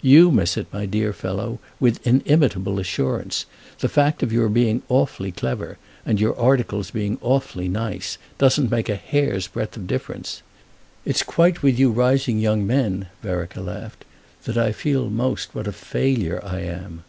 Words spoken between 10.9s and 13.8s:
It's quite with you rising young men," Vereker